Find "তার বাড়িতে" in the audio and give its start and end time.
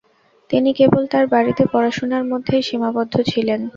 1.13-1.63